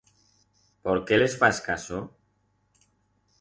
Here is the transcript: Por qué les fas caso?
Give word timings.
Por 0.87 1.01
qué 1.11 1.19
les 1.19 1.35
fas 1.43 1.61
caso? 1.67 2.01